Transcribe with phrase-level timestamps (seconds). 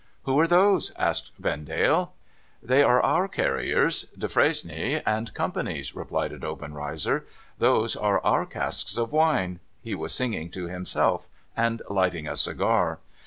[0.23, 2.11] 'Who are those?' asked Vendale.'
[2.71, 7.25] They are our carriers— Defresnier and Company's,' replied Obenreizer.'
[7.59, 12.97] Those are our casks of wine.' He was singing to himself, and lighting a cigar.